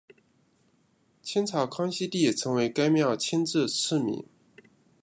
[1.21, 4.25] 清朝康熙帝曾为该庙亲自赐名。